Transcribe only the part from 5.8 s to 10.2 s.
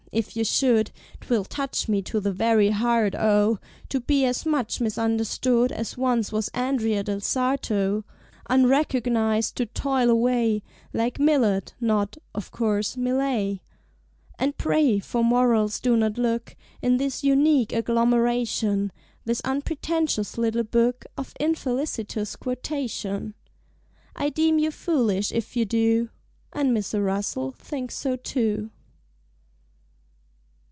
once was Andrea del Sarto; Unrecognized to toil